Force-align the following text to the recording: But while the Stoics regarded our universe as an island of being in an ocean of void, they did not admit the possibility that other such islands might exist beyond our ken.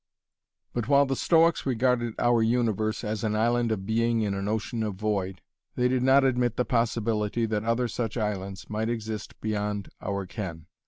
But 0.73 0.87
while 0.87 1.05
the 1.05 1.15
Stoics 1.15 1.63
regarded 1.63 2.15
our 2.17 2.41
universe 2.41 3.03
as 3.03 3.23
an 3.23 3.35
island 3.35 3.71
of 3.71 3.85
being 3.85 4.21
in 4.21 4.33
an 4.33 4.47
ocean 4.47 4.81
of 4.81 4.95
void, 4.95 5.43
they 5.75 5.87
did 5.87 6.01
not 6.01 6.23
admit 6.23 6.55
the 6.57 6.65
possibility 6.65 7.45
that 7.45 7.63
other 7.63 7.87
such 7.87 8.17
islands 8.17 8.67
might 8.67 8.89
exist 8.89 9.39
beyond 9.41 9.89
our 10.01 10.25
ken. 10.25 10.65